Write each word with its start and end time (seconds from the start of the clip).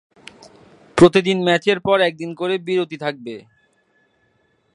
প্রতিদিন 0.97 1.37
ম্যাচের 1.43 1.79
পর 1.79 1.97
এক 2.01 2.13
দিন 2.17 2.31
করে 2.33 2.55
বিরতি 2.57 2.97
থাকবে। 2.97 3.35